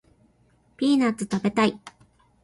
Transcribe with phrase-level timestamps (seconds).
[0.77, 1.79] ピーナッツ食べたい